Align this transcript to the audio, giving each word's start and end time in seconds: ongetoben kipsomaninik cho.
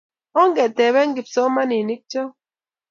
ongetoben 0.41 1.09
kipsomaninik 1.15 2.01
cho. 2.11 2.23